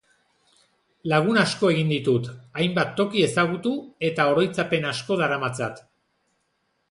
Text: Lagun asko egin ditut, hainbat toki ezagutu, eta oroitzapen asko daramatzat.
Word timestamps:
Lagun 1.11 1.35
asko 1.41 1.69
egin 1.73 1.91
ditut, 1.93 2.29
hainbat 2.61 2.95
toki 3.01 3.25
ezagutu, 3.27 3.73
eta 4.09 4.27
oroitzapen 4.33 4.87
asko 4.95 5.19
daramatzat. 5.23 5.85